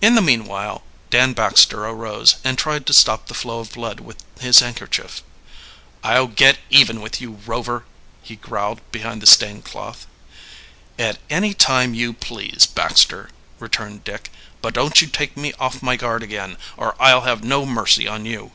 [0.00, 4.24] In the meanwhile Dan Baxter arose, and tried to stop the flow of blood with
[4.40, 5.22] his handkerchief.
[6.02, 7.84] "I'll get even with you, Rover!"
[8.22, 10.06] he growled behind the stained cloth.
[10.98, 13.28] "At any time you please, Baxter,"
[13.58, 14.30] returned Dick.
[14.62, 18.24] "But don't you take me off my guard again, or I'll have no mercy on
[18.24, 18.50] you."